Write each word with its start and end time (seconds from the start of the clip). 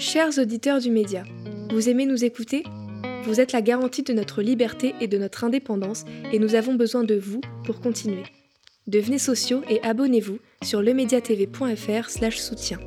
Chers 0.00 0.38
auditeurs 0.38 0.80
du 0.80 0.90
média, 0.90 1.24
vous 1.70 1.90
aimez 1.90 2.06
nous 2.06 2.24
écouter? 2.24 2.64
Vous 3.24 3.38
êtes 3.38 3.52
la 3.52 3.60
garantie 3.60 4.02
de 4.02 4.14
notre 4.14 4.40
liberté 4.40 4.94
et 5.00 5.08
de 5.08 5.18
notre 5.18 5.44
indépendance 5.44 6.04
et 6.32 6.38
nous 6.38 6.54
avons 6.54 6.74
besoin 6.74 7.04
de 7.04 7.14
vous 7.14 7.42
pour 7.64 7.80
continuer. 7.82 8.22
Devenez 8.86 9.18
sociaux 9.18 9.62
et 9.68 9.78
abonnez-vous 9.82 10.38
sur 10.62 10.80
lemediatv.fr 10.80 12.08
soutien. 12.32 12.78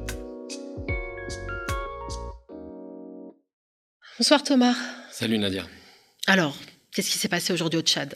Bonsoir 4.18 4.42
Thomas. 4.44 4.76
Salut 5.12 5.38
Nadia. 5.38 5.68
Alors, 6.26 6.58
qu'est-ce 6.92 7.12
qui 7.12 7.20
s'est 7.20 7.30
passé 7.30 7.54
aujourd'hui 7.54 7.80
au 7.80 7.84
Tchad? 7.84 8.16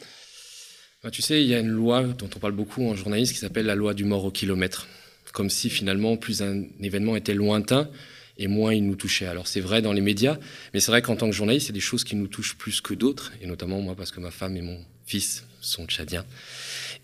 Bah, 1.04 1.12
Tu 1.12 1.22
sais, 1.22 1.42
il 1.44 1.48
y 1.48 1.54
a 1.54 1.60
une 1.60 1.68
loi 1.70 2.04
dont 2.04 2.30
on 2.36 2.40
parle 2.40 2.54
beaucoup 2.54 2.84
en 2.84 2.96
journaliste 2.96 3.34
qui 3.34 3.40
s'appelle 3.40 3.68
la 3.68 3.76
loi 3.76 3.94
du 3.94 4.06
mort 4.06 4.26
au 4.26 4.32
kilomètre. 4.32 4.88
Comme 5.34 5.52
si 5.52 5.70
finalement, 5.70 6.18
plus 6.18 6.42
un 6.42 6.64
événement 6.82 7.16
était 7.16 7.36
lointain, 7.36 7.92
et 8.38 8.48
moins 8.48 8.74
il 8.74 8.86
nous 8.86 8.96
touchait. 8.96 9.26
Alors 9.26 9.48
c'est 9.48 9.62
vrai 9.62 9.82
dans 9.82 9.94
les 9.94 10.02
médias, 10.02 10.38
mais 10.74 10.80
c'est 10.80 10.92
vrai 10.92 11.02
qu'en 11.02 11.16
tant 11.16 11.30
que 11.30 11.36
journaliste, 11.36 11.68
il 11.68 11.70
y 11.70 11.74
a 11.74 11.74
des 11.74 11.80
choses 11.80 12.04
qui 12.04 12.16
nous 12.16 12.28
touchent 12.28 12.56
plus 12.56 12.82
que 12.82 12.94
d'autres, 12.94 13.34
et 13.42 13.48
notamment 13.48 13.82
moi 13.82 13.96
parce 13.96 14.12
que 14.12 14.20
ma 14.20 14.32
femme 14.32 14.58
et 14.58 14.62
mon 14.62 14.80
fils 15.06 15.46
sont 15.62 15.86
tchadiens. 15.86 16.26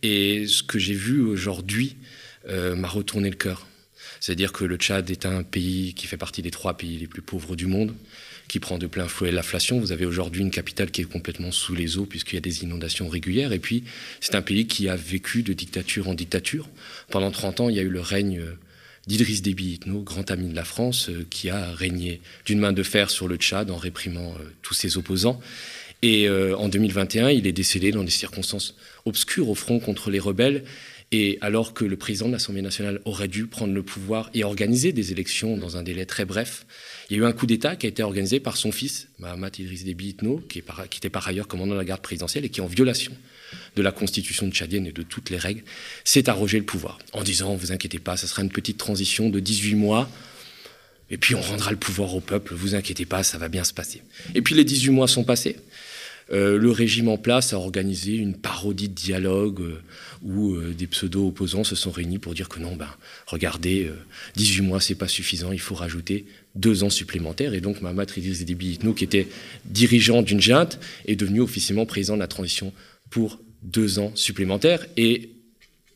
Et 0.02 0.48
ce 0.48 0.64
que 0.64 0.80
j'ai 0.80 0.94
vu 0.94 1.22
aujourd'hui 1.22 1.96
euh, 2.50 2.76
m'a 2.76 2.90
retourné 2.90 3.30
le 3.30 3.36
cœur. 3.36 3.68
C'est-à-dire 4.20 4.54
que 4.54 4.64
le 4.64 4.78
Tchad 4.78 5.10
est 5.10 5.26
un 5.26 5.44
pays 5.44 5.94
qui 5.94 6.08
fait 6.08 6.18
partie 6.18 6.42
des 6.42 6.52
trois 6.52 6.76
pays 6.76 6.98
les 6.98 7.08
plus 7.08 7.22
pauvres 7.22 7.58
du 7.58 7.68
monde, 7.68 7.94
qui 8.48 8.60
prend 8.60 8.78
de 8.78 8.88
plein 8.88 9.08
fouet 9.08 9.32
l'inflation. 9.32 9.80
Vous 9.80 9.92
avez 9.92 10.06
aujourd'hui 10.06 10.42
une 10.42 10.52
capitale 10.52 10.92
qui 10.92 11.02
est 11.02 11.06
complètement 11.06 11.52
sous 11.52 11.76
les 11.76 11.98
eaux 11.98 12.06
puisqu'il 12.06 12.36
y 12.36 12.38
a 12.38 12.42
des 12.42 12.64
inondations 12.64 13.10
régulières. 13.10 13.52
Et 13.52 13.60
puis, 13.60 13.84
c'est 14.22 14.36
un 14.36 14.42
pays 14.42 14.68
qui 14.68 14.88
a 14.88 14.96
vécu 14.96 15.44
de 15.44 15.54
dictature 15.54 16.08
en 16.08 16.14
dictature. 16.14 16.70
Pendant 17.10 17.32
30 17.32 17.62
ans, 17.62 17.70
il 17.70 17.76
y 17.76 17.80
a 17.80 17.84
eu 17.84 17.90
le 17.90 18.02
règne 18.02 18.42
d'Idriss 19.08 19.42
Déby 19.42 19.74
Itno, 19.74 20.02
grand 20.02 20.32
ami 20.32 20.50
de 20.50 20.56
la 20.56 20.64
France, 20.64 21.10
euh, 21.10 21.26
qui 21.30 21.50
a 21.50 21.72
régné 21.72 22.22
d'une 22.46 22.60
main 22.60 22.74
de 22.74 22.84
fer 22.84 23.10
sur 23.10 23.28
le 23.28 23.36
Tchad 23.36 23.70
en 23.70 23.78
réprimant 23.78 24.34
euh, 24.40 24.44
tous 24.62 24.74
ses 24.74 24.98
opposants. 24.98 25.40
Et 26.02 26.28
euh, 26.28 26.56
en 26.58 26.68
2021, 26.68 27.30
il 27.30 27.48
est 27.48 27.54
décédé 27.54 27.92
dans 27.92 28.04
des 28.04 28.12
circonstances 28.12 28.76
obscures 29.06 29.50
au 29.50 29.56
front 29.56 29.80
contre 29.80 30.10
les 30.10 30.20
rebelles. 30.20 30.64
Et 31.16 31.38
alors 31.42 31.76
que 31.76 31.86
le 31.86 31.96
président 31.96 32.26
de 32.26 32.32
l'Assemblée 32.32 32.64
nationale 32.64 33.00
aurait 33.06 33.28
dû 33.28 33.46
prendre 33.46 33.72
le 33.72 33.84
pouvoir 33.84 34.32
et 34.34 34.44
organiser 34.44 34.94
des 34.94 35.12
élections 35.12 35.58
dans 35.58 35.78
un 35.78 35.84
délai 35.84 36.08
très 36.08 36.26
bref, 36.26 36.66
il 37.10 37.16
y 37.16 37.20
a 37.20 37.24
eu 37.24 37.26
un 37.26 37.34
coup 37.34 37.46
d'État 37.46 37.76
qui 37.76 37.86
a 37.86 37.90
été 37.90 38.02
organisé 38.02 38.40
par 38.40 38.58
son 38.58 38.72
fils, 38.72 39.10
Mahamat 39.20 39.52
Idriss 39.60 39.84
Déby 39.84 40.10
Itno, 40.10 40.42
qui, 40.50 40.64
était 40.98 41.12
par 41.12 41.28
ailleurs 41.28 41.48
commandant 41.48 41.74
de 41.74 41.78
la 41.78 41.86
garde 41.86 42.02
présidentielle 42.02 42.46
et 42.46 42.50
qui 42.50 42.62
en 42.62 42.66
violation 42.66 43.12
de 43.76 43.82
la 43.84 43.92
constitution 43.92 44.50
tchadienne 44.50 44.88
et 44.88 44.92
de 44.92 45.04
toutes 45.04 45.30
les 45.30 45.38
règles, 45.38 45.62
s'est 46.04 46.30
arrogé 46.30 46.58
le 46.58 46.66
pouvoir 46.66 46.98
en 47.12 47.22
disant, 47.22 47.54
vous 47.54 47.72
inquiétez 47.72 48.00
pas, 48.00 48.18
ça 48.18 48.26
sera 48.26 48.42
une 48.42 48.50
petite 48.50 48.80
transition 48.80 49.30
de 49.30 49.40
18 49.40 49.76
mois, 49.76 50.10
et 51.12 51.18
puis 51.18 51.36
on 51.36 51.42
rendra 51.42 51.70
le 51.70 51.78
pouvoir 51.78 52.16
au 52.16 52.22
peuple, 52.22 52.56
vous 52.56 52.74
inquiétez 52.74 53.06
pas, 53.06 53.22
ça 53.22 53.38
va 53.38 53.50
bien 53.50 53.64
se 53.64 53.74
passer. 53.74 54.02
Et 54.34 54.42
puis 54.42 54.56
les 54.56 54.64
18 54.64 54.90
mois 54.90 55.08
sont 55.08 55.24
passés. 55.24 55.58
Euh, 56.32 56.58
le 56.58 56.72
régime 56.72 57.10
en 57.10 57.18
place 57.18 57.54
a 57.54 57.58
organisé 57.58 58.16
une 58.16 58.36
parodie 58.36 58.90
de 58.90 58.94
dialogue 58.94 59.62
euh, 59.62 59.82
où 60.22 60.56
euh, 60.56 60.74
des 60.74 60.88
pseudo-opposants 60.88 61.64
se 61.64 61.76
sont 61.76 61.92
réunis 61.92 62.18
pour 62.18 62.34
dire 62.34 62.50
que 62.50 62.60
non, 62.60 62.76
ben, 62.76 62.88
regardez, 63.26 63.90
18 64.36 64.62
mois, 64.62 64.80
c'est 64.80 64.96
pas 64.96 65.08
suffisant, 65.08 65.52
il 65.52 65.60
faut 65.60 65.76
rajouter 65.76 66.26
deux 66.56 66.84
ans 66.84 66.90
supplémentaires. 66.90 67.54
Et 67.54 67.62
donc, 67.62 67.82
Mahamat 67.82 68.06
Idriss 68.18 68.46
Déby 68.46 68.74
Itno, 68.74 68.94
qui 68.94 69.04
était 69.04 69.28
dirigeant 69.66 70.22
d'une 70.22 70.42
junte, 70.42 70.80
est 71.06 71.16
devenu 71.16 71.42
officiellement 71.42 71.86
président 71.86 72.16
de 72.16 72.22
la 72.22 72.28
transition 72.28 72.74
pour 73.10 73.40
deux 73.64 74.00
ans 74.00 74.12
supplémentaires. 74.16 74.86
Et 74.98 75.30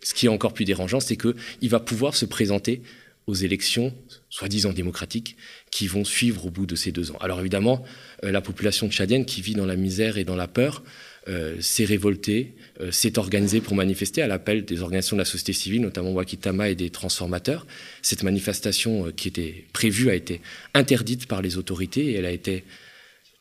ce 0.02 0.14
qui 0.14 0.25
est 0.25 0.30
encore 0.30 0.53
plus 0.53 0.66
dérangeant, 0.66 1.00
c'est 1.00 1.17
qu'il 1.17 1.70
va 1.70 1.80
pouvoir 1.80 2.16
se 2.16 2.25
présenter 2.25 2.81
aux 3.28 3.36
élections, 3.36 3.94
soi-disant 4.30 4.72
démocratiques, 4.72 5.36
qui 5.70 5.88
vont 5.88 6.06
suivre 6.06 6.45
au 6.45 6.50
bout 6.50 6.66
de 6.66 6.75
ces 6.75 6.94
deux 6.94 7.11
ans. 7.11 7.17
Alors 7.20 7.42
évidemment, 7.42 7.83
euh, 8.23 8.31
la 8.31 8.39
population 8.39 8.89
tchadienne 8.89 9.25
qui 9.25 9.42
vit 9.42 9.53
dans 9.53 9.66
la 9.66 9.75
misère 9.75 10.17
et 10.17 10.23
dans 10.23 10.38
la 10.38 10.47
peur 10.47 10.81
euh, 11.28 11.58
s'est 11.59 11.83
révoltée, 11.83 12.55
euh, 12.80 12.89
s'est 12.89 13.20
organisée 13.20 13.60
pour 13.60 13.76
manifester 13.76 14.21
à 14.21 14.27
l'appel 14.27 14.64
des 14.64 14.82
organisations 14.82 15.17
de 15.17 15.21
la 15.21 15.26
société 15.26 15.52
civile, 15.52 15.82
notamment 15.82 16.14
Wakitama 16.14 16.70
et 16.70 16.76
des 16.76 16.89
transformateurs. 16.89 17.67
Cette 18.02 18.23
manifestation 18.23 19.11
qui 19.11 19.27
était 19.27 19.65
prévue 19.73 20.09
a 20.09 20.15
été 20.15 20.39
interdite 20.73 21.27
par 21.27 21.42
les 21.42 21.58
autorités 21.58 22.11
et 22.11 22.14
elle 22.14 22.26
a 22.26 22.32
été 22.32 22.64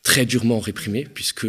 très 0.02 0.26
durement 0.26 0.58
réprimée, 0.58 1.06
puisque 1.14 1.46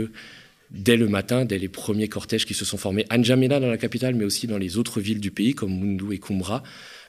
dès 0.72 0.98
le 0.98 1.08
matin, 1.08 1.46
dès 1.46 1.58
les 1.58 1.68
premiers 1.68 2.08
cortèges 2.08 2.46
qui 2.46 2.54
se 2.54 2.66
sont 2.66 2.78
formés 2.78 3.06
à 3.10 3.18
N'Djamena 3.18 3.60
dans 3.60 3.70
la 3.70 3.78
capitale, 3.78 4.16
mais 4.16 4.26
aussi 4.26 4.48
dans 4.48 4.58
les 4.58 4.78
autres 4.78 5.00
villes 5.00 5.20
du 5.20 5.32
pays 5.32 5.54
comme 5.54 5.78
Mundu 5.78 6.14
et 6.14 6.20
Kumbra. 6.20 6.64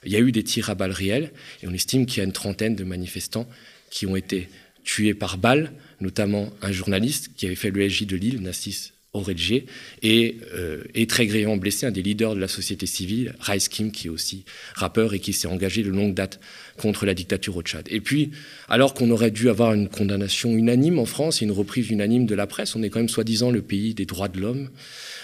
Il 0.05 0.11
y 0.11 0.15
a 0.15 0.19
eu 0.19 0.31
des 0.31 0.43
tirs 0.43 0.69
à 0.69 0.75
balles 0.75 0.91
réelles 0.91 1.31
et 1.61 1.67
on 1.67 1.73
estime 1.73 2.05
qu'il 2.05 2.19
y 2.19 2.21
a 2.21 2.25
une 2.25 2.31
trentaine 2.31 2.75
de 2.75 2.83
manifestants 2.83 3.47
qui 3.89 4.05
ont 4.05 4.15
été 4.15 4.49
tués 4.83 5.13
par 5.13 5.37
balles, 5.37 5.73
notamment 5.99 6.51
un 6.61 6.71
journaliste 6.71 7.31
qui 7.35 7.45
avait 7.45 7.55
fait 7.55 7.71
l'ESJ 7.71 8.05
de 8.05 8.15
Lille, 8.15 8.41
Nassis 8.41 8.93
Oredje, 9.13 9.63
et, 10.03 10.37
euh, 10.53 10.83
très 11.07 11.25
grièvement 11.25 11.57
blessé 11.57 11.87
un 11.87 11.91
des 11.91 12.03
leaders 12.03 12.35
de 12.35 12.39
la 12.39 12.47
société 12.47 12.85
civile, 12.85 13.33
Rice 13.39 13.67
Kim, 13.67 13.91
qui 13.91 14.05
est 14.05 14.09
aussi 14.09 14.45
rappeur 14.75 15.15
et 15.15 15.19
qui 15.19 15.33
s'est 15.33 15.47
engagé 15.47 15.81
de 15.81 15.89
longue 15.89 16.13
date 16.13 16.39
contre 16.77 17.07
la 17.07 17.15
dictature 17.15 17.57
au 17.57 17.63
Tchad. 17.63 17.87
Et 17.89 18.01
puis, 18.01 18.29
alors 18.67 18.93
qu'on 18.93 19.09
aurait 19.09 19.31
dû 19.31 19.49
avoir 19.49 19.73
une 19.73 19.89
condamnation 19.89 20.51
unanime 20.51 20.99
en 20.99 21.05
France 21.05 21.41
et 21.41 21.45
une 21.45 21.51
reprise 21.51 21.89
unanime 21.89 22.27
de 22.27 22.35
la 22.35 22.45
presse, 22.45 22.75
on 22.75 22.83
est 22.83 22.89
quand 22.89 22.99
même 22.99 23.09
soi-disant 23.09 23.49
le 23.49 23.63
pays 23.63 23.95
des 23.95 24.05
droits 24.05 24.27
de 24.27 24.39
l'homme, 24.39 24.69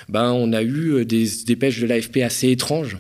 ben, 0.10 0.32
on 0.32 0.52
a 0.52 0.64
eu 0.64 0.94
euh, 0.94 1.06
des 1.06 1.28
dépêches 1.46 1.80
de 1.80 1.86
l'AFP 1.86 2.18
assez 2.18 2.50
étranges 2.50 2.98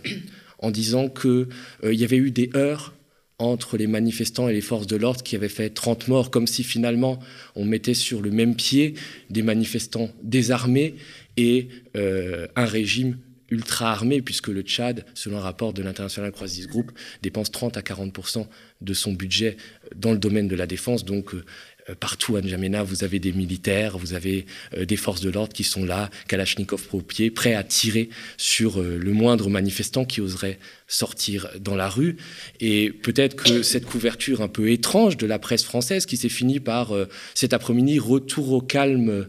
en 0.59 0.71
disant 0.71 1.09
qu'il 1.09 1.47
euh, 1.83 1.93
y 1.93 2.03
avait 2.03 2.17
eu 2.17 2.31
des 2.31 2.49
heurts 2.55 2.94
entre 3.37 3.77
les 3.77 3.87
manifestants 3.87 4.47
et 4.47 4.53
les 4.53 4.61
forces 4.61 4.87
de 4.87 4.95
l'ordre 4.95 5.21
qui 5.21 5.35
avaient 5.35 5.49
fait 5.49 5.69
30 5.69 6.07
morts, 6.07 6.31
comme 6.31 6.47
si 6.47 6.63
finalement 6.63 7.19
on 7.55 7.65
mettait 7.65 7.93
sur 7.93 8.21
le 8.21 8.31
même 8.31 8.55
pied 8.55 8.95
des 9.29 9.41
manifestants 9.41 10.09
désarmés 10.23 10.95
et 11.37 11.67
euh, 11.97 12.47
un 12.55 12.65
régime 12.65 13.17
ultra 13.51 13.91
armé, 13.91 14.21
puisque 14.21 14.47
le 14.47 14.61
Tchad, 14.61 15.05
selon 15.13 15.37
un 15.37 15.41
rapport 15.41 15.73
de 15.73 15.83
l'International 15.83 16.31
Crisis 16.31 16.67
Group, 16.67 16.91
dépense 17.21 17.51
30 17.51 17.77
à 17.77 17.81
40% 17.81 18.47
de 18.81 18.93
son 18.93 19.13
budget 19.13 19.57
dans 19.95 20.11
le 20.11 20.17
domaine 20.17 20.47
de 20.47 20.55
la 20.55 20.65
défense. 20.65 21.05
Euh, 21.07 21.43
partout 21.93 22.35
à 22.35 22.41
N'Djamena, 22.41 22.83
vous 22.83 23.03
avez 23.03 23.19
des 23.19 23.31
militaires, 23.31 23.97
vous 23.97 24.13
avez 24.13 24.45
euh, 24.75 24.85
des 24.85 24.95
forces 24.95 25.21
de 25.21 25.29
l'ordre 25.29 25.53
qui 25.53 25.63
sont 25.63 25.85
là, 25.85 26.09
Kalachnikov 26.27 26.87
au 26.93 27.01
pied, 27.01 27.29
prêts 27.29 27.53
à 27.53 27.63
tirer 27.63 28.09
sur 28.37 28.81
euh, 28.81 28.97
le 28.97 29.11
moindre 29.13 29.49
manifestant 29.49 30.05
qui 30.05 30.21
oserait 30.21 30.57
sortir 30.87 31.47
dans 31.59 31.75
la 31.75 31.89
rue. 31.89 32.17
Et 32.59 32.91
peut-être 32.91 33.35
que 33.35 33.61
cette 33.61 33.85
couverture 33.85 34.41
un 34.41 34.47
peu 34.47 34.71
étrange 34.71 35.17
de 35.17 35.27
la 35.27 35.39
presse 35.39 35.63
française, 35.63 36.05
qui 36.05 36.17
s'est 36.17 36.29
finie 36.29 36.59
par 36.59 36.93
cet 37.33 37.53
après-midi 37.53 37.99
retour 37.99 38.51
au 38.51 38.61
calme 38.61 39.27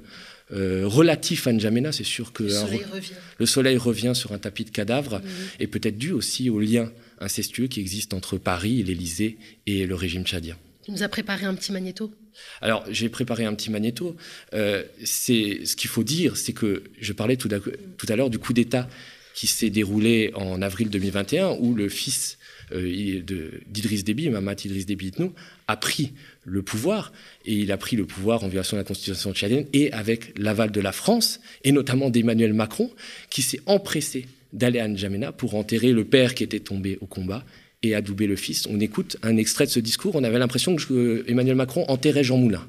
euh, 0.52 0.82
relatif 0.86 1.48
à 1.48 1.52
N'Djamena, 1.52 1.90
c'est 1.90 2.04
sûr 2.04 2.32
que 2.32 2.44
le 2.44 3.46
soleil, 3.46 3.76
revient. 3.78 4.12
sur 4.14 4.32
un 4.32 4.38
tapis 4.38 4.64
de 4.64 4.70
cadavres, 4.70 5.20
et 5.58 5.66
peut-être 5.66 5.98
dû 5.98 6.12
aussi 6.12 6.50
au 6.50 6.60
lien 6.60 6.92
incestueux 7.18 7.66
qui 7.66 7.80
existe 7.80 8.14
entre 8.14 8.38
Paris, 8.38 8.82
l'Élysée 8.82 9.38
et 9.66 9.86
le 9.86 9.94
régime 9.94 10.24
tchadien. 10.24 10.56
Tu 10.86 10.92
nous 10.92 11.02
as 11.02 11.08
préparé 11.08 11.46
un 11.46 11.54
petit 11.56 11.72
magnéto? 11.72 12.12
Alors, 12.60 12.84
j'ai 12.88 13.08
préparé 13.08 13.44
un 13.44 13.54
petit 13.54 13.72
magnéto. 13.72 14.14
Euh, 14.54 14.84
c'est 15.02 15.66
ce 15.66 15.74
qu'il 15.74 15.90
faut 15.90 16.04
dire, 16.04 16.36
c'est 16.36 16.52
que 16.52 16.84
je 17.00 17.12
parlais 17.12 17.36
tout 17.36 17.48
à, 17.48 18.14
l'heure 18.16 18.30
du 18.30 18.38
coup 18.38 18.52
d'État 18.52 18.88
qui 19.34 19.48
s'est 19.48 19.70
déroulé 19.70 20.30
en 20.36 20.62
avril 20.62 20.88
2021, 20.88 21.56
où 21.58 21.74
le 21.74 21.88
fils 21.88 22.38
euh, 22.70 23.20
d'Idriss 23.66 24.04
Déby, 24.04 24.30
Mamat 24.30 24.64
Idriss 24.64 24.86
Déby 24.86 25.08
Itno, 25.08 25.34
a 25.66 25.76
pris 25.76 26.12
le 26.44 26.62
pouvoir, 26.62 27.12
et 27.46 27.54
il 27.54 27.72
a 27.72 27.78
pris 27.78 27.96
le 27.96 28.06
pouvoir 28.06 28.44
en 28.44 28.48
violation 28.48 28.76
de 28.76 28.82
la 28.82 28.86
constitution 28.86 29.34
tchadienne, 29.34 29.66
et 29.72 29.92
avec 29.92 30.38
l'aval 30.38 30.70
de 30.70 30.80
la 30.80 30.92
France, 30.92 31.40
et 31.64 31.72
notamment 31.72 32.10
d'Emmanuel 32.10 32.54
Macron, 32.54 32.92
qui 33.28 33.42
s'est 33.42 33.60
empressé 33.66 34.26
d'aller 34.52 34.78
à 34.78 34.86
N'Djamena 34.86 35.32
pour 35.32 35.56
enterrer 35.56 35.90
le 35.90 36.04
père 36.04 36.36
qui 36.36 36.44
était 36.44 36.60
tombé 36.60 36.96
au 37.00 37.06
combat 37.06 37.44
et 37.88 37.94
adouber 37.94 38.26
le 38.26 38.36
fils. 38.36 38.66
On 38.70 38.80
écoute 38.80 39.16
un 39.22 39.36
extrait 39.36 39.66
de 39.66 39.70
ce 39.70 39.80
discours, 39.80 40.14
on 40.14 40.24
avait 40.24 40.38
l'impression 40.38 40.76
que 40.76 41.24
Emmanuel 41.28 41.56
Macron 41.56 41.84
enterrait 41.88 42.24
Jean 42.24 42.38
Moulin. 42.38 42.66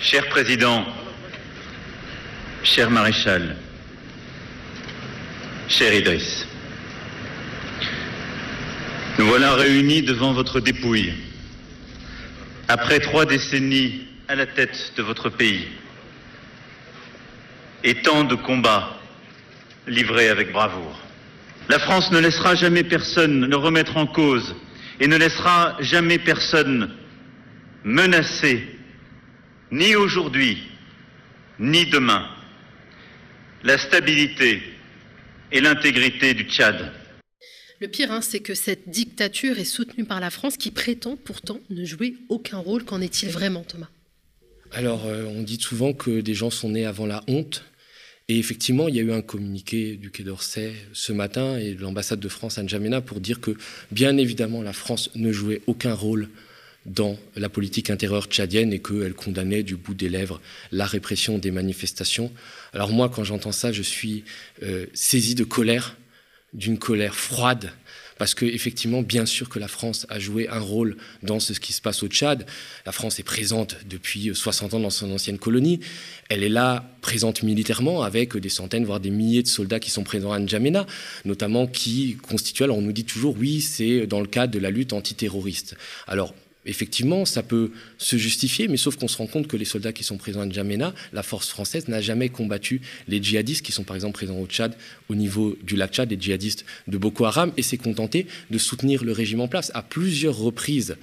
Cher 0.00 0.28
président, 0.28 0.84
cher 2.62 2.90
maréchal, 2.90 3.56
cher 5.68 5.94
Idriss, 5.94 6.46
nous 9.18 9.26
voilà 9.26 9.54
réunis 9.54 10.02
devant 10.02 10.32
votre 10.32 10.60
dépouille 10.60 11.12
après 12.68 13.00
trois 13.00 13.26
décennies 13.26 14.06
à 14.28 14.34
la 14.34 14.46
tête 14.46 14.92
de 14.96 15.02
votre 15.02 15.28
pays 15.28 15.66
et 17.82 17.96
tant 17.96 18.24
de 18.24 18.34
combats 18.34 18.96
livrés 19.86 20.28
avec 20.28 20.52
bravoure. 20.52 20.98
La 21.70 21.78
France 21.78 22.10
ne 22.10 22.18
laissera 22.18 22.56
jamais 22.56 22.82
personne 22.82 23.48
le 23.48 23.54
remettre 23.54 23.96
en 23.96 24.04
cause 24.04 24.56
et 24.98 25.06
ne 25.06 25.16
laissera 25.16 25.76
jamais 25.78 26.18
personne 26.18 26.90
menacer, 27.84 28.64
ni 29.70 29.94
aujourd'hui, 29.94 30.58
ni 31.60 31.86
demain, 31.86 32.26
la 33.62 33.78
stabilité 33.78 34.60
et 35.52 35.60
l'intégrité 35.60 36.34
du 36.34 36.42
Tchad. 36.42 36.90
Le 37.80 37.86
pire, 37.86 38.10
hein, 38.10 38.20
c'est 38.20 38.40
que 38.40 38.56
cette 38.56 38.88
dictature 38.88 39.60
est 39.60 39.64
soutenue 39.64 40.04
par 40.04 40.18
la 40.18 40.30
France 40.30 40.56
qui 40.56 40.72
prétend 40.72 41.14
pourtant 41.14 41.60
ne 41.70 41.84
jouer 41.84 42.16
aucun 42.30 42.58
rôle. 42.58 42.84
Qu'en 42.84 43.00
est-il 43.00 43.28
vraiment, 43.28 43.62
Thomas? 43.62 43.90
Alors, 44.72 45.06
euh, 45.06 45.24
on 45.24 45.42
dit 45.42 45.60
souvent 45.60 45.92
que 45.92 46.20
des 46.20 46.34
gens 46.34 46.50
sont 46.50 46.70
nés 46.70 46.84
avant 46.84 47.06
la 47.06 47.22
honte. 47.28 47.64
Et 48.30 48.38
effectivement, 48.38 48.86
il 48.86 48.94
y 48.94 49.00
a 49.00 49.02
eu 49.02 49.10
un 49.10 49.22
communiqué 49.22 49.96
du 49.96 50.12
Quai 50.12 50.22
d'Orsay 50.22 50.72
ce 50.92 51.12
matin 51.12 51.58
et 51.58 51.74
de 51.74 51.82
l'ambassade 51.82 52.20
de 52.20 52.28
France 52.28 52.58
à 52.58 52.62
N'Djamena 52.62 53.00
pour 53.00 53.18
dire 53.18 53.40
que, 53.40 53.56
bien 53.90 54.16
évidemment, 54.18 54.62
la 54.62 54.72
France 54.72 55.10
ne 55.16 55.32
jouait 55.32 55.62
aucun 55.66 55.94
rôle 55.94 56.28
dans 56.86 57.18
la 57.34 57.48
politique 57.48 57.90
intérieure 57.90 58.26
tchadienne 58.26 58.72
et 58.72 58.78
qu'elle 58.78 59.14
condamnait 59.14 59.64
du 59.64 59.74
bout 59.74 59.94
des 59.94 60.08
lèvres 60.08 60.40
la 60.70 60.86
répression 60.86 61.38
des 61.38 61.50
manifestations. 61.50 62.30
Alors 62.72 62.92
moi, 62.92 63.08
quand 63.08 63.24
j'entends 63.24 63.50
ça, 63.50 63.72
je 63.72 63.82
suis 63.82 64.22
euh, 64.62 64.86
saisi 64.94 65.34
de 65.34 65.42
colère, 65.42 65.96
d'une 66.52 66.78
colère 66.78 67.14
froide, 67.14 67.72
parce 68.18 68.34
que 68.34 68.44
effectivement, 68.44 69.00
bien 69.00 69.24
sûr 69.24 69.48
que 69.48 69.58
la 69.58 69.66
France 69.66 70.06
a 70.10 70.18
joué 70.18 70.46
un 70.48 70.58
rôle 70.58 70.98
dans 71.22 71.40
ce 71.40 71.54
qui 71.54 71.72
se 71.72 71.80
passe 71.80 72.02
au 72.02 72.08
Tchad. 72.08 72.44
La 72.84 72.92
France 72.92 73.18
est 73.18 73.22
présente 73.22 73.76
depuis 73.88 74.30
60 74.34 74.74
ans 74.74 74.80
dans 74.80 74.90
son 74.90 75.10
ancienne 75.10 75.38
colonie. 75.38 75.80
Elle 76.28 76.42
est 76.42 76.50
là, 76.50 76.84
présente 77.00 77.42
militairement, 77.42 78.02
avec 78.02 78.36
des 78.36 78.50
centaines, 78.50 78.84
voire 78.84 79.00
des 79.00 79.08
milliers 79.08 79.42
de 79.42 79.48
soldats 79.48 79.80
qui 79.80 79.90
sont 79.90 80.04
présents 80.04 80.32
à 80.32 80.38
N'Djamena, 80.38 80.84
notamment 81.24 81.66
qui 81.66 82.16
constituent, 82.16 82.64
alors 82.64 82.76
on 82.76 82.82
nous 82.82 82.92
dit 82.92 83.04
toujours, 83.04 83.36
oui, 83.38 83.62
c'est 83.62 84.06
dans 84.06 84.20
le 84.20 84.26
cadre 84.26 84.52
de 84.52 84.58
la 84.58 84.70
lutte 84.70 84.92
antiterroriste. 84.92 85.76
Alors, 86.06 86.34
effectivement, 86.70 87.24
ça 87.24 87.42
peut 87.42 87.72
se 87.98 88.16
justifier, 88.16 88.68
mais 88.68 88.76
sauf 88.76 88.96
qu'on 88.96 89.08
se 89.08 89.18
rend 89.18 89.26
compte 89.26 89.48
que 89.48 89.56
les 89.56 89.64
soldats 89.64 89.92
qui 89.92 90.04
sont 90.04 90.16
présents 90.16 90.40
à 90.40 90.46
N'Djamena, 90.46 90.94
la 91.12 91.22
force 91.22 91.48
française 91.48 91.88
n'a 91.88 92.00
jamais 92.00 92.28
combattu 92.28 92.80
les 93.08 93.22
djihadistes 93.22 93.64
qui 93.64 93.72
sont 93.72 93.84
par 93.84 93.96
exemple 93.96 94.14
présents 94.14 94.38
au 94.38 94.46
Tchad, 94.46 94.74
au 95.08 95.14
niveau 95.14 95.56
du 95.62 95.76
lac 95.76 95.92
Tchad, 95.92 96.10
les 96.10 96.20
djihadistes 96.20 96.64
de 96.86 96.96
Boko 96.96 97.24
Haram, 97.24 97.52
et 97.56 97.62
s'est 97.62 97.76
contenté 97.76 98.26
de 98.50 98.58
soutenir 98.58 99.04
le 99.04 99.12
régime 99.12 99.40
en 99.40 99.48
place. 99.48 99.70
À 99.74 99.82
plusieurs 99.82 100.36
reprises, 100.36 100.96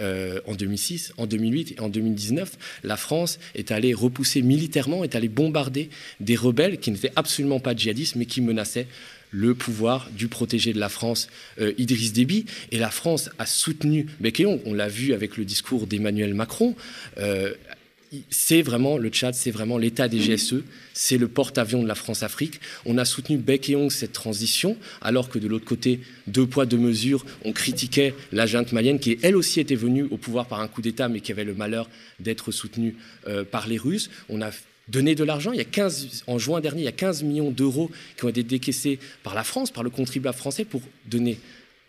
euh, 0.00 0.40
en 0.46 0.54
2006, 0.54 1.12
en 1.18 1.26
2008 1.26 1.74
et 1.76 1.80
en 1.80 1.88
2019, 1.88 2.56
la 2.82 2.96
France 2.96 3.38
est 3.54 3.70
allée 3.70 3.92
repousser 3.94 4.42
militairement, 4.42 5.04
est 5.04 5.14
allée 5.14 5.28
bombarder 5.28 5.90
des 6.20 6.34
rebelles 6.34 6.78
qui 6.78 6.90
n'étaient 6.90 7.12
absolument 7.14 7.60
pas 7.60 7.76
djihadistes, 7.76 8.16
mais 8.16 8.26
qui 8.26 8.40
menaçaient 8.40 8.86
le 9.32 9.54
pouvoir 9.54 10.08
du 10.16 10.28
protégé 10.28 10.72
de 10.72 10.78
la 10.78 10.88
France, 10.88 11.28
euh, 11.60 11.72
Idriss 11.78 12.12
Déby. 12.12 12.46
Et 12.70 12.78
la 12.78 12.90
France 12.90 13.30
a 13.38 13.46
soutenu 13.46 14.06
Bekeyon. 14.20 14.60
On 14.64 14.74
l'a 14.74 14.88
vu 14.88 15.12
avec 15.12 15.36
le 15.36 15.44
discours 15.44 15.88
d'Emmanuel 15.88 16.34
Macron. 16.34 16.76
Euh, 17.18 17.52
c'est 18.30 18.62
vraiment 18.62 18.98
le 18.98 19.08
Tchad, 19.08 19.34
c'est 19.34 19.50
vraiment 19.50 19.78
l'État 19.78 20.08
des 20.08 20.18
GSE, 20.18 20.56
c'est 20.92 21.16
le 21.16 21.28
porte-avions 21.28 21.82
de 21.82 21.88
la 21.88 21.94
France-Afrique. 21.94 22.60
On 22.84 22.98
a 22.98 23.04
soutenu 23.04 23.38
Bec 23.38 23.70
et 23.70 23.90
cette 23.90 24.12
transition, 24.12 24.76
alors 25.00 25.28
que 25.28 25.38
de 25.38 25.48
l'autre 25.48 25.64
côté, 25.64 26.00
deux 26.26 26.46
poids, 26.46 26.66
deux 26.66 26.76
mesures, 26.76 27.24
on 27.44 27.52
critiquait 27.52 28.14
la 28.32 28.46
junte 28.46 28.72
malienne, 28.72 28.98
qui 28.98 29.18
elle 29.22 29.36
aussi 29.36 29.60
était 29.60 29.74
venue 29.74 30.04
au 30.10 30.16
pouvoir 30.16 30.46
par 30.46 30.60
un 30.60 30.68
coup 30.68 30.82
d'État, 30.82 31.08
mais 31.08 31.20
qui 31.20 31.32
avait 31.32 31.44
le 31.44 31.54
malheur 31.54 31.88
d'être 32.20 32.52
soutenue 32.52 32.96
euh, 33.28 33.44
par 33.44 33.66
les 33.66 33.78
Russes. 33.78 34.10
On 34.28 34.42
a 34.42 34.50
donner 34.92 35.14
de 35.14 35.24
l'argent. 35.24 35.52
Il 35.52 35.58
y 35.58 35.60
a 35.60 35.64
15, 35.64 36.24
en 36.26 36.38
juin 36.38 36.60
dernier, 36.60 36.82
il 36.82 36.84
y 36.84 36.88
a 36.88 36.92
15 36.92 37.22
millions 37.24 37.50
d'euros 37.50 37.90
qui 38.16 38.24
ont 38.26 38.28
été 38.28 38.42
décaissés 38.42 38.98
par 39.22 39.34
la 39.34 39.42
France, 39.42 39.70
par 39.70 39.82
le 39.82 39.90
contribuable 39.90 40.36
français, 40.36 40.64
pour 40.64 40.82
donner 41.06 41.38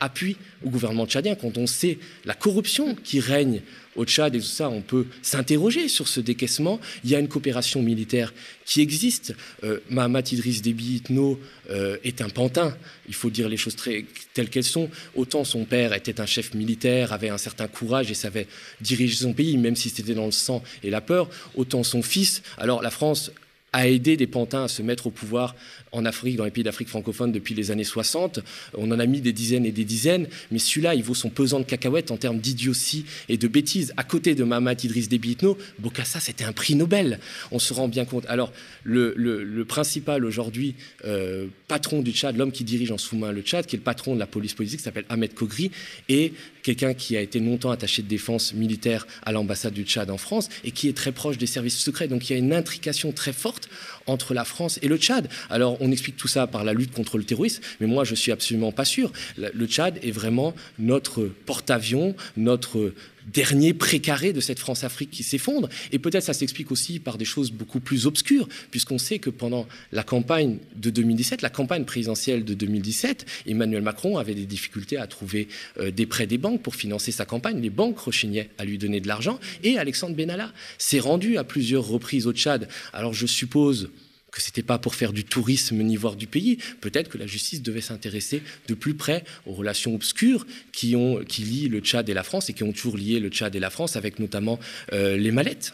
appui 0.04 0.36
au 0.64 0.70
gouvernement 0.70 1.08
tchadien. 1.08 1.36
Quand 1.36 1.58
on 1.58 1.68
sait 1.68 1.98
la 2.26 2.34
corruption 2.34 2.96
qui 2.96 3.20
règne 3.20 3.62
au 3.96 4.06
Tchad 4.06 4.36
et 4.36 4.40
tout 4.40 4.46
ça, 4.46 4.70
on 4.70 4.82
peut 4.82 5.06
s'interroger 5.22 5.88
sur 5.88 6.08
ce 6.08 6.20
décaissement. 6.20 6.80
Il 7.04 7.10
y 7.10 7.16
a 7.16 7.20
une 7.20 7.28
coopération 7.28 7.82
militaire 7.82 8.34
qui 8.66 8.82
existe. 8.82 9.36
Euh, 9.64 9.80
Mahamat 9.90 10.32
Idriss 10.32 10.62
Déby 10.62 10.96
Itno 10.96 11.40
euh, 11.70 11.98
est 12.04 12.22
un 12.22 12.30
pantin, 12.30 12.76
il 13.08 13.14
faut 13.14 13.30
dire 13.30 13.50
les 13.50 13.58
choses 13.58 13.76
très, 13.76 14.06
telles 14.34 14.50
qu'elles 14.50 14.64
sont. 14.64 14.90
Autant 15.16 15.44
son 15.44 15.66
père 15.66 15.94
était 15.94 16.20
un 16.20 16.26
chef 16.26 16.54
militaire, 16.54 17.14
avait 17.14 17.30
un 17.30 17.38
certain 17.38 17.68
courage 17.68 18.10
et 18.10 18.16
savait 18.16 18.48
diriger 18.82 19.16
son 19.16 19.34
pays, 19.34 19.58
même 19.58 19.76
si 19.76 19.90
c'était 19.90 20.14
dans 20.14 20.26
le 20.26 20.32
sang 20.32 20.64
et 20.84 20.90
la 20.90 21.02
peur, 21.02 21.30
autant 21.56 21.84
son 21.84 22.02
fils. 22.02 22.42
Alors 22.58 22.82
la 22.82 22.92
France 22.92 23.32
a 23.74 23.88
aidé 23.88 24.16
des 24.18 24.28
pantins 24.28 24.64
à 24.64 24.68
se 24.68 24.82
mettre 24.82 25.08
au 25.08 25.12
pouvoir 25.12 25.56
en 25.92 26.06
Afrique, 26.06 26.38
dans 26.38 26.46
les 26.46 26.52
pays 26.52 26.64
d'Afrique 26.64 26.88
francophone 26.88 27.32
depuis 27.32 27.54
les 27.54 27.72
années 27.72 27.84
60. 27.84 28.40
On 28.78 28.92
en 28.92 29.00
a 29.00 29.06
mis 29.06 29.22
des 29.22 29.34
dizaines 29.34 29.66
et 29.66 29.72
des 29.72 29.84
dizaines, 29.84 30.28
mais 30.52 30.60
celui-là, 30.60 30.96
il 30.96 31.04
vaut 31.04 31.14
son 31.14 31.30
pesant 31.30 31.60
de 31.60 31.66
cacahuètes 31.66 32.12
en 32.12 32.18
termes 32.18 32.40
d'idiotie 32.40 33.06
et 33.30 33.38
de 33.38 33.48
bêtises. 33.48 33.94
À 33.98 34.04
côté 34.04 34.36
de 34.36 34.44
Mahamat 34.44 34.84
Idriss 34.84 35.10
Déby 35.10 35.38
Bokassa, 35.80 36.20
c'était 36.20 36.44
un 36.44 36.54
prix 36.54 36.76
Nobel. 36.76 37.20
On 37.52 37.60
se 37.60 37.74
rend 37.74 37.88
bien 37.88 38.06
compte. 38.06 38.26
Alors, 38.28 38.52
le, 38.84 39.64
principal 39.64 40.26
aujourd'hui 40.26 40.76
euh, 41.06 41.48
patron 41.68 42.02
du 42.02 42.12
Tchad, 42.12 42.38
l'homme 42.38 42.52
qui 42.52 42.64
dirige 42.64 42.92
en 42.92 42.98
sous-main 42.98 43.32
le 43.32 43.42
Tchad, 43.42 43.66
qui 43.66 43.76
est 43.76 43.80
le 43.80 43.84
patron 43.84 44.14
de 44.14 44.20
la 44.20 44.28
police 44.28 44.54
politique, 44.54 44.82
s'appelle 44.82 45.06
Ahmed 45.10 45.34
Kogri, 45.34 45.72
et 46.10 46.34
quelqu'un 46.64 46.94
qui 46.94 47.16
a 47.16 47.22
été 47.22 47.40
longtemps 47.40 47.72
attaché 47.72 48.02
de 48.02 48.08
défense 48.08 48.54
militaire 48.54 49.06
à 49.24 49.32
l'ambassade 49.32 49.74
du 49.74 49.84
Tchad 49.84 50.10
en 50.10 50.18
France 50.18 50.50
et 50.64 50.72
qui 50.72 50.90
est 50.90 50.98
très 50.98 51.12
proche 51.12 51.38
des 51.38 51.46
services 51.46 51.78
secrets. 51.78 52.08
Donc 52.08 52.30
il 52.30 52.34
y 52.34 52.36
a 52.36 52.40
une 52.40 52.54
intrication 52.54 53.12
très 53.12 53.34
forte 53.34 53.70
entre 54.08 54.34
la 54.34 54.46
France 54.46 54.80
et 54.82 54.88
le 54.88 54.98
Tchad. 54.98 55.30
Alors 55.50 55.78
on 55.82 55.92
explique 55.92 56.18
tout 56.18 56.28
ça 56.28 56.48
par 56.48 56.64
la 56.64 56.74
lutte 56.74 56.92
contre 56.92 57.18
le 57.18 57.24
terrorisme, 57.24 57.62
mais 57.80 57.88
moi 57.88 58.04
je 58.04 58.16
suis 58.16 58.32
absolument 58.32 58.72
pas 58.72 58.86
sûr. 58.86 59.12
Le 59.38 59.66
Tchad 59.68 60.00
est 60.02 60.12
vraiment 60.12 60.56
notre 60.80 61.26
porte-avions, 61.46 62.16
notre 62.38 62.94
dernier 63.32 63.74
précaré 63.74 64.34
de 64.34 64.40
cette 64.40 64.60
France-Afrique 64.60 65.12
qui 65.12 65.24
s'effondre. 65.24 65.70
Et 65.92 66.00
peut-être 66.00 66.24
ça 66.24 66.34
s'explique 66.34 66.72
aussi 66.72 67.00
par 67.00 67.18
des 67.18 67.26
choses 67.26 67.52
beaucoup 67.52 67.80
plus 67.80 68.06
obscures, 68.06 68.48
puisqu'on 68.72 68.98
sait 68.98 69.20
que 69.20 69.30
pendant 69.30 69.68
la 69.92 70.04
campagne 70.04 70.58
de 70.76 70.90
2017, 70.90 71.42
la 71.42 71.50
campagne 71.50 71.86
présidentielle 71.86 72.44
de 72.44 72.54
2017, 72.54 73.26
Emmanuel 73.48 73.82
Macron 73.82 74.18
avait 74.18 74.36
des 74.36 74.46
difficultés 74.46 74.98
à 74.98 75.08
trouver 75.08 75.48
euh, 75.80 75.92
des 75.92 76.06
prêts 76.06 76.28
des 76.28 76.38
banques 76.38 76.62
pour 76.62 76.76
financer 76.76 77.12
sa 77.12 77.26
campagne. 77.26 77.62
Les 77.62 77.70
banques 77.70 78.00
rechignaient 78.00 78.50
à 78.58 78.66
lui 78.66 78.78
donner 78.78 79.00
de 79.00 79.08
l'argent. 79.08 79.40
Et 79.64 79.78
Alexandre 79.78 80.16
Benalla 80.16 80.52
s'est 80.78 81.00
rendu 81.00 81.38
à 81.38 81.44
plusieurs 81.44 81.88
reprises 81.88 82.28
au 82.28 82.34
Tchad. 82.34 82.68
Alors 82.94 83.14
je 83.14 83.26
suppose 83.26 83.90
que 84.34 84.42
ce 84.42 84.48
n'était 84.48 84.64
pas 84.64 84.80
pour 84.80 84.96
faire 84.96 85.14
du 85.14 85.24
tourisme 85.24 85.78
ni 85.78 85.96
voir 85.96 86.16
du 86.16 86.26
pays. 86.26 86.58
Peut-être 86.82 87.08
que 87.08 87.20
la 87.20 87.28
justice 87.28 87.62
devait 87.62 87.82
s'intéresser 87.82 88.42
de 88.68 88.74
plus 88.74 88.96
près 88.96 89.24
aux 89.46 89.54
relations 89.54 89.94
obscures 89.94 90.48
qui, 90.72 90.96
ont, 90.96 91.24
qui 91.24 91.44
lient 91.44 91.70
le 91.70 91.80
Tchad 91.80 92.10
et 92.10 92.14
la 92.14 92.24
France 92.24 92.50
et 92.50 92.54
qui 92.54 92.64
ont 92.64 92.74
toujours 92.74 92.98
lié 92.98 93.20
le 93.20 93.30
Tchad 93.30 93.56
et 93.56 93.60
la 93.60 93.70
France, 93.70 93.96
avec 93.96 94.18
notamment 94.18 94.60
euh, 94.92 95.16
les 95.18 95.32
mallettes. 95.32 95.74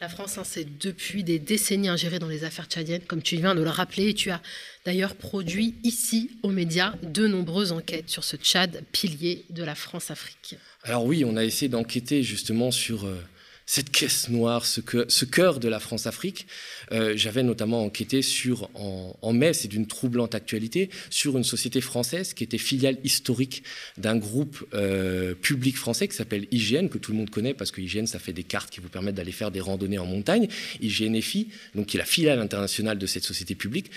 La 0.00 0.08
France 0.08 0.36
hein, 0.36 0.44
s'est 0.44 0.66
depuis 0.80 1.22
des 1.24 1.38
décennies 1.38 1.88
ingérée 1.88 2.18
dans 2.18 2.28
les 2.28 2.44
affaires 2.44 2.66
tchadiennes, 2.66 3.02
comme 3.06 3.22
tu 3.22 3.36
viens 3.36 3.54
de 3.54 3.62
le 3.62 3.70
rappeler. 3.70 4.08
Et 4.08 4.14
tu 4.14 4.30
as 4.30 4.42
d'ailleurs 4.84 5.14
produit 5.14 5.76
ici, 5.84 6.32
aux 6.42 6.50
médias, 6.50 6.94
de 7.02 7.26
nombreuses 7.26 7.72
enquêtes 7.72 8.10
sur 8.10 8.24
ce 8.24 8.36
Tchad, 8.36 8.82
pilier 8.92 9.44
de 9.50 9.62
la 9.62 9.74
France-Afrique. 9.74 10.56
Alors 10.82 11.04
oui, 11.04 11.24
on 11.24 11.36
a 11.36 11.44
essayé 11.44 11.68
d'enquêter 11.68 12.24
justement 12.24 12.70
sur... 12.72 13.06
Euh, 13.06 13.16
cette 13.66 13.90
caisse 13.90 14.28
noire, 14.28 14.64
ce, 14.64 14.80
cœur 15.24 15.58
de 15.58 15.68
la 15.68 15.80
France-Afrique. 15.80 16.46
Euh, 16.92 17.14
j'avais 17.16 17.42
notamment 17.42 17.82
enquêté 17.84 18.22
sur, 18.22 18.70
en, 18.74 19.32
mai, 19.32 19.52
c'est 19.52 19.66
d'une 19.66 19.88
troublante 19.88 20.36
actualité, 20.36 20.88
sur 21.10 21.36
une 21.36 21.44
société 21.44 21.80
française 21.80 22.32
qui 22.32 22.44
était 22.44 22.58
filiale 22.58 22.96
historique 23.02 23.64
d'un 23.98 24.16
groupe 24.16 24.64
euh, 24.72 25.34
public 25.34 25.76
français 25.76 26.06
qui 26.06 26.14
s'appelle 26.14 26.46
IGN, 26.52 26.88
que 26.88 26.98
tout 26.98 27.10
le 27.10 27.18
monde 27.18 27.30
connaît 27.30 27.54
parce 27.54 27.72
que 27.72 27.80
IGN, 27.80 28.06
ça 28.06 28.20
fait 28.20 28.32
des 28.32 28.44
cartes 28.44 28.70
qui 28.70 28.80
vous 28.80 28.88
permettent 28.88 29.16
d'aller 29.16 29.32
faire 29.32 29.50
des 29.50 29.60
randonnées 29.60 29.98
en 29.98 30.06
montagne. 30.06 30.48
IGNFI, 30.80 31.48
donc 31.74 31.86
qui 31.86 31.96
est 31.96 32.00
la 32.00 32.06
filiale 32.06 32.38
internationale 32.38 32.98
de 32.98 33.06
cette 33.06 33.24
société 33.24 33.56
publique, 33.56 33.90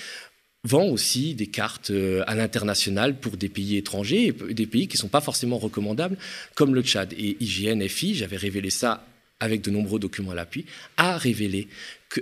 vend 0.63 0.85
aussi 0.85 1.35
des 1.35 1.47
cartes 1.47 1.91
euh, 1.91 2.23
à 2.25 2.35
l'international 2.35 3.19
pour 3.19 3.37
des 3.37 3.49
pays 3.49 3.77
étrangers, 3.77 4.33
des 4.49 4.65
pays 4.65 4.87
qui 4.87 4.97
ne 4.97 5.01
sont 5.01 5.07
pas 5.07 5.21
forcément 5.21 5.57
recommandables, 5.57 6.17
comme 6.55 6.73
le 6.73 6.81
Tchad. 6.81 7.13
Et 7.13 7.37
IGN-FI, 7.39 8.15
j'avais 8.15 8.35
révélé 8.35 8.71
ça 8.71 9.05
avec 9.39 9.61
de 9.61 9.71
nombreux 9.71 9.99
documents 9.99 10.31
à 10.31 10.35
l'appui, 10.35 10.65
a 10.97 11.17
révélé, 11.17 11.67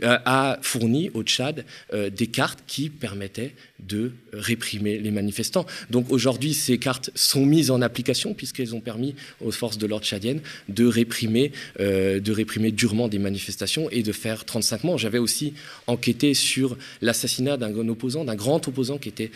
a 0.04 0.60
fourni 0.62 1.10
au 1.14 1.24
Tchad 1.24 1.66
euh, 1.94 2.10
des 2.10 2.28
cartes 2.28 2.60
qui 2.68 2.90
permettaient 2.90 3.54
de 3.80 4.12
réprimer 4.34 4.98
les 4.98 5.12
manifestants. 5.12 5.66
Donc 5.90 6.12
aujourd'hui, 6.12 6.54
ces 6.54 6.78
cartes 6.78 7.10
sont 7.16 7.46
mises 7.46 7.72
en 7.72 7.82
application 7.82 8.34
puisqu'elles 8.34 8.76
ont 8.76 8.82
permis 8.82 9.16
aux 9.40 9.52
forces 9.52 9.78
de 9.78 9.88
l'ordre 9.88 10.06
tchadiennes 10.06 10.42
de 10.68 10.86
réprimer, 10.86 11.52
euh, 11.80 12.20
de 12.20 12.32
réprimer 12.32 12.72
durement 12.72 13.08
des 13.08 13.20
manifestations 13.20 13.90
et 13.90 14.04
de 14.04 14.12
faire 14.12 14.44
35 14.44 14.84
morts. 14.84 14.98
J'avais 14.98 15.20
aussi 15.20 15.54
enquêté 15.88 16.34
sur 16.34 16.78
l'assassinat 17.02 17.56
d'un 17.58 17.88
opposant, 17.88 18.26
d'un 18.26 18.36
grand 18.36 18.68
opposant 18.68 18.98
qui 18.98 19.10
était 19.10 19.32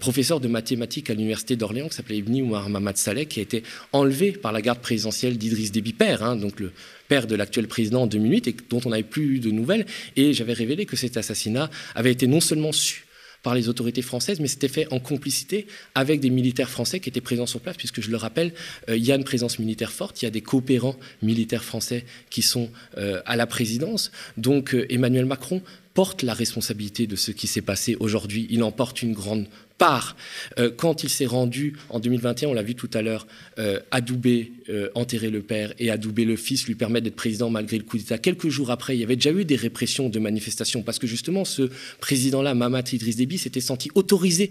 professeur 0.00 0.40
de 0.40 0.48
mathématiques 0.48 1.10
à 1.10 1.14
l'université 1.14 1.56
d'Orléans, 1.56 1.88
qui 1.88 1.96
s'appelait 1.96 2.18
Ibni 2.18 2.42
Oumar 2.42 2.68
Mamad 2.68 2.96
Saleh, 2.96 3.26
qui 3.26 3.40
a 3.40 3.42
été 3.42 3.62
enlevé 3.92 4.32
par 4.32 4.52
la 4.52 4.62
garde 4.62 4.80
présidentielle 4.80 5.38
d'Idriss 5.38 5.70
Déby 5.72 5.94
hein, 6.00 6.36
donc 6.36 6.60
le 6.60 6.72
père 7.08 7.26
de 7.26 7.36
l'actuel 7.36 7.68
président 7.68 8.02
en 8.02 8.06
2008 8.06 8.48
et 8.48 8.56
dont 8.70 8.80
on 8.84 8.90
n'avait 8.90 9.02
plus 9.02 9.36
eu 9.36 9.38
de 9.38 9.50
nouvelles. 9.50 9.83
Et 10.16 10.32
j'avais 10.32 10.52
révélé 10.52 10.86
que 10.86 10.96
cet 10.96 11.16
assassinat 11.16 11.70
avait 11.94 12.12
été 12.12 12.26
non 12.26 12.40
seulement 12.40 12.72
su 12.72 13.04
par 13.44 13.54
les 13.54 13.68
autorités 13.68 14.02
françaises, 14.02 14.40
mais 14.40 14.48
c'était 14.48 14.68
fait 14.68 14.92
en 14.92 14.98
complicité 14.98 15.68
avec 15.94 16.18
des 16.18 16.30
militaires 16.30 16.70
français 16.70 16.98
qui 16.98 17.10
étaient 17.10 17.20
présents 17.20 17.46
sur 17.46 17.60
place, 17.60 17.76
puisque 17.76 18.00
je 18.00 18.10
le 18.10 18.16
rappelle, 18.16 18.52
euh, 18.88 18.96
il 18.96 19.04
y 19.04 19.12
a 19.12 19.14
une 19.14 19.22
présence 19.22 19.60
militaire 19.60 19.92
forte, 19.92 20.22
il 20.22 20.24
y 20.24 20.28
a 20.28 20.30
des 20.30 20.40
coopérants 20.40 20.96
militaires 21.22 21.62
français 21.62 22.06
qui 22.30 22.42
sont 22.42 22.70
euh, 22.96 23.20
à 23.26 23.36
la 23.36 23.46
présidence. 23.46 24.10
Donc 24.38 24.74
euh, 24.74 24.86
Emmanuel 24.88 25.26
Macron 25.26 25.62
porte 25.94 26.22
la 26.22 26.34
responsabilité 26.34 27.06
de 27.06 27.16
ce 27.16 27.30
qui 27.30 27.46
s'est 27.46 27.62
passé 27.62 27.96
aujourd'hui. 28.00 28.46
Il 28.50 28.62
en 28.64 28.72
porte 28.72 29.02
une 29.02 29.12
grande 29.12 29.46
part 29.78 30.16
euh, 30.58 30.70
quand 30.76 31.02
il 31.02 31.08
s'est 31.08 31.26
rendu 31.26 31.76
en 31.88 32.00
2021, 32.00 32.48
on 32.48 32.54
l'a 32.54 32.62
vu 32.62 32.74
tout 32.74 32.90
à 32.94 33.02
l'heure, 33.02 33.26
euh, 33.58 33.80
adouber, 33.90 34.52
euh, 34.68 34.88
enterrer 34.94 35.30
le 35.30 35.42
père 35.42 35.72
et 35.78 35.90
adouber 35.90 36.24
le 36.24 36.36
fils, 36.36 36.66
lui 36.66 36.74
permettre 36.74 37.04
d'être 37.04 37.16
président 37.16 37.50
malgré 37.50 37.78
le 37.78 37.84
coup 37.84 37.98
d'État. 37.98 38.18
Quelques 38.18 38.48
jours 38.48 38.70
après, 38.70 38.96
il 38.96 39.00
y 39.00 39.04
avait 39.04 39.16
déjà 39.16 39.32
eu 39.32 39.44
des 39.44 39.56
répressions 39.56 40.08
de 40.08 40.18
manifestations 40.18 40.82
parce 40.82 40.98
que 40.98 41.06
justement 41.06 41.44
ce 41.44 41.70
président-là, 42.00 42.54
Mamat 42.54 42.92
Idriss 42.92 43.16
Déby, 43.16 43.38
s'était 43.38 43.60
senti 43.60 43.90
autorisé 43.94 44.50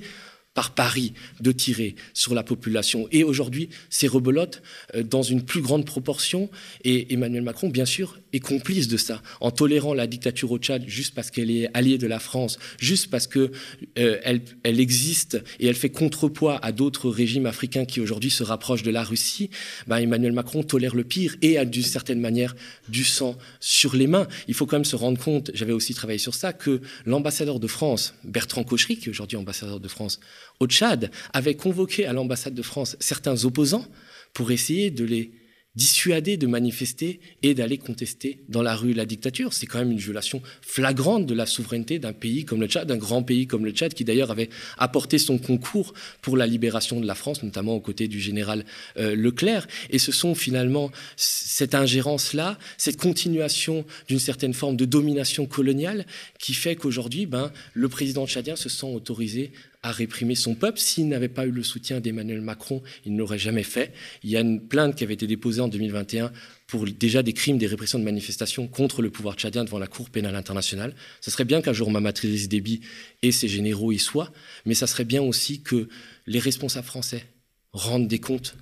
par 0.53 0.75
Paris 0.75 1.13
de 1.39 1.51
tirer 1.51 1.95
sur 2.13 2.35
la 2.35 2.43
population. 2.43 3.07
Et 3.11 3.23
aujourd'hui, 3.23 3.69
c'est 3.89 4.07
rebelote 4.07 4.61
euh, 4.95 5.03
dans 5.03 5.23
une 5.23 5.43
plus 5.43 5.61
grande 5.61 5.85
proportion. 5.85 6.49
Et 6.83 7.13
Emmanuel 7.13 7.43
Macron, 7.43 7.69
bien 7.69 7.85
sûr, 7.85 8.19
est 8.33 8.39
complice 8.39 8.87
de 8.87 8.97
ça, 8.97 9.21
en 9.41 9.51
tolérant 9.51 9.93
la 9.93 10.07
dictature 10.07 10.51
au 10.51 10.57
Tchad 10.57 10.83
juste 10.87 11.13
parce 11.15 11.31
qu'elle 11.31 11.51
est 11.51 11.69
alliée 11.73 11.97
de 11.97 12.07
la 12.07 12.19
France, 12.19 12.57
juste 12.79 13.09
parce 13.09 13.27
qu'elle 13.27 13.51
euh, 13.97 14.39
elle 14.63 14.79
existe 14.79 15.41
et 15.59 15.67
elle 15.67 15.75
fait 15.75 15.89
contrepoids 15.89 16.63
à 16.63 16.71
d'autres 16.71 17.09
régimes 17.09 17.45
africains 17.45 17.85
qui 17.85 17.99
aujourd'hui 17.99 18.31
se 18.31 18.43
rapprochent 18.43 18.83
de 18.83 18.91
la 18.91 19.03
Russie. 19.03 19.49
Ben, 19.87 19.97
Emmanuel 19.97 20.33
Macron 20.33 20.63
tolère 20.63 20.95
le 20.95 21.03
pire 21.03 21.35
et 21.41 21.57
a 21.57 21.65
d'une 21.65 21.83
certaine 21.83 22.19
manière 22.19 22.55
du 22.89 23.03
sang 23.03 23.37
sur 23.59 23.95
les 23.95 24.07
mains. 24.07 24.27
Il 24.47 24.53
faut 24.53 24.65
quand 24.65 24.77
même 24.77 24.85
se 24.85 24.95
rendre 24.95 25.19
compte, 25.21 25.51
j'avais 25.53 25.73
aussi 25.73 25.93
travaillé 25.93 26.19
sur 26.19 26.35
ça, 26.35 26.53
que 26.53 26.81
l'ambassadeur 27.05 27.59
de 27.59 27.67
France, 27.67 28.15
Bertrand 28.23 28.63
Cochery, 28.63 28.97
qui 28.97 29.07
est 29.07 29.11
aujourd'hui 29.11 29.37
ambassadeur 29.37 29.79
de 29.79 29.87
France 29.87 30.19
au 30.59 30.67
Tchad, 30.67 31.11
avait 31.33 31.55
convoqué 31.55 32.05
à 32.05 32.13
l'ambassade 32.13 32.53
de 32.53 32.61
France 32.61 32.97
certains 32.99 33.45
opposants 33.45 33.85
pour 34.33 34.51
essayer 34.51 34.91
de 34.91 35.05
les 35.05 35.31
dissuader 35.75 36.37
de 36.37 36.45
manifester 36.45 37.19
et 37.41 37.53
d'aller 37.55 37.77
contester 37.77 38.43
dans 38.47 38.61
la 38.61 38.75
rue 38.75 38.93
la 38.93 39.05
dictature. 39.05 39.53
C'est 39.53 39.65
quand 39.65 39.79
même 39.79 39.91
une 39.91 39.97
violation 39.97 40.41
flagrante 40.61 41.25
de 41.25 41.33
la 41.33 41.45
souveraineté 41.45 41.97
d'un 41.97 42.13
pays 42.13 42.45
comme 42.45 42.61
le 42.61 42.67
Tchad, 42.67 42.87
d'un 42.87 42.97
grand 42.97 43.23
pays 43.23 43.47
comme 43.47 43.65
le 43.65 43.71
Tchad, 43.71 43.93
qui 43.93 44.03
d'ailleurs 44.03 44.29
avait 44.29 44.49
apporté 44.77 45.17
son 45.17 45.37
concours 45.39 45.93
pour 46.21 46.37
la 46.37 46.45
libération 46.45 46.99
de 46.99 47.07
la 47.07 47.15
France, 47.15 47.41
notamment 47.41 47.75
aux 47.75 47.79
côtés 47.79 48.07
du 48.07 48.19
général 48.19 48.65
euh, 48.97 49.15
Leclerc. 49.15 49.67
Et 49.89 49.97
ce 49.97 50.11
sont 50.11 50.35
finalement 50.35 50.91
cette 51.15 51.73
ingérence-là, 51.73 52.59
cette 52.77 52.97
continuation 52.97 53.83
d'une 54.07 54.19
certaine 54.19 54.53
forme 54.53 54.77
de 54.77 54.85
domination 54.85 55.47
coloniale 55.47 56.05
qui 56.39 56.53
fait 56.53 56.75
qu'aujourd'hui, 56.75 57.25
ben, 57.25 57.51
le 57.73 57.89
président 57.89 58.27
tchadien 58.27 58.55
se 58.55 58.69
sent 58.69 58.85
autorisé 58.85 59.51
à 59.83 59.91
réprimer 59.91 60.33
son 60.33 60.55
peuple. 60.55 60.79
S'il 60.79 61.07
n'avait 61.09 61.29
pas 61.29 61.45
eu 61.45 61.51
le 61.51 61.61
soutien 61.61 61.99
d'Emmanuel 61.99 62.41
Macron, 62.41 62.81
il 63.05 63.13
ne 63.13 63.19
l'aurait 63.19 63.37
jamais 63.37 63.63
fait. 63.63 63.93
Il 64.23 64.29
y 64.29 64.37
a 64.37 64.39
une 64.39 64.65
plainte 64.65 64.95
qui 64.95 65.03
avait 65.03 65.13
été 65.13 65.27
déposée 65.27 65.61
en 65.61 65.67
2021 65.67 66.31
pour 66.67 66.85
déjà 66.85 67.21
des 67.21 67.33
crimes, 67.33 67.57
des 67.57 67.67
répressions 67.67 67.99
de 67.99 68.03
manifestations 68.03 68.67
contre 68.67 69.01
le 69.01 69.11
pouvoir 69.11 69.35
tchadien 69.35 69.63
devant 69.63 69.79
la 69.79 69.87
Cour 69.87 70.09
pénale 70.09 70.35
internationale. 70.35 70.95
Ce 71.21 71.29
serait 71.29 71.45
bien 71.45 71.61
qu'un 71.61 71.73
jour 71.73 71.91
Mamadou 71.91 72.27
Déby 72.47 72.81
et 73.21 73.31
ses 73.31 73.47
généraux 73.47 73.91
y 73.91 73.99
soient, 73.99 74.31
mais 74.65 74.73
ça 74.73 74.87
serait 74.87 75.05
bien 75.05 75.21
aussi 75.21 75.61
que 75.61 75.89
les 76.25 76.39
responsables 76.39 76.87
français 76.87 77.25
rendent 77.73 78.07
des 78.07 78.19
comptes 78.19 78.55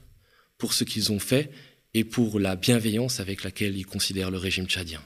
pour 0.57 0.73
ce 0.73 0.83
qu'ils 0.83 1.11
ont 1.11 1.19
fait 1.19 1.51
et 1.93 2.03
pour 2.03 2.39
la 2.39 2.55
bienveillance 2.55 3.19
avec 3.19 3.43
laquelle 3.43 3.77
ils 3.77 3.85
considèrent 3.85 4.31
le 4.31 4.37
régime 4.37 4.67
tchadien. 4.67 5.01